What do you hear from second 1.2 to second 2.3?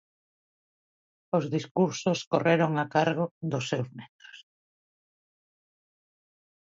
Os discursos